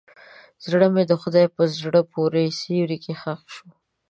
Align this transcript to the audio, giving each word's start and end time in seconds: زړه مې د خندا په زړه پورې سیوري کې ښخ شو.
زړه 0.65 0.87
مې 0.93 1.03
د 1.09 1.11
خندا 1.21 1.43
په 1.55 1.63
زړه 1.79 1.99
پورې 2.13 2.43
سیوري 2.59 2.97
کې 3.03 3.13
ښخ 3.21 3.41
شو. 3.55 3.67